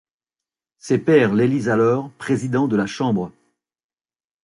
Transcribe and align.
Ses 0.79 0.97
pairs 0.97 1.31
l'élisent 1.35 1.69
alors 1.69 2.09
président 2.17 2.67
de 2.67 2.75
la 2.75 2.87
Chambre. 2.87 3.31